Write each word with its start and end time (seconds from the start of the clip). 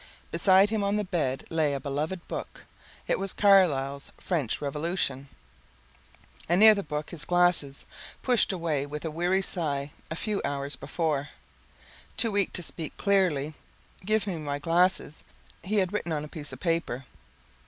Beside 0.31 0.71
him 0.71 0.83
on 0.83 0.95
the 0.95 1.03
bed 1.03 1.45
lay 1.51 1.75
a 1.75 1.79
beloved 1.79 2.27
book 2.27 2.63
it 3.07 3.19
was 3.19 3.33
Carlyle's 3.33 4.09
"French 4.17 4.59
Revolution" 4.59 5.29
and 6.49 6.59
near 6.59 6.73
the 6.73 6.81
book 6.81 7.11
his 7.11 7.23
glasses, 7.23 7.85
pushed 8.23 8.51
away 8.51 8.87
with 8.87 9.05
a 9.05 9.11
weary 9.11 9.43
sigh 9.43 9.91
a 10.09 10.15
few 10.15 10.41
hours 10.43 10.75
before. 10.75 11.29
Too 12.17 12.31
weak 12.31 12.51
to 12.53 12.63
speak 12.63 12.97
clearly, 12.97 13.53
"Give 14.03 14.25
me 14.25 14.37
my 14.37 14.57
glasses," 14.57 15.23
he 15.63 15.75
had 15.75 15.93
written 15.93 16.13
on 16.13 16.23
a 16.23 16.27
piece 16.27 16.51
of 16.51 16.59
paper. 16.59 17.05